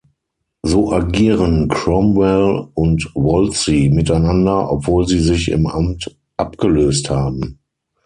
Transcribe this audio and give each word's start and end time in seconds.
So 0.65 0.91
agieren 0.93 1.67
Cromwell 1.67 2.69
und 2.73 3.11
Wolsey 3.13 3.91
miteinander, 3.93 4.71
obwohl 4.71 5.05
sie 5.07 5.19
sich 5.19 5.49
im 5.51 5.67
Amt 5.67 6.17
abgelöst 6.37 7.11
haben. 7.11 7.59